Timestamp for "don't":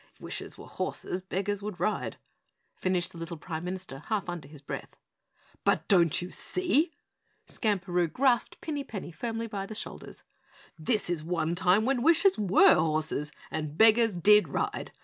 5.87-6.23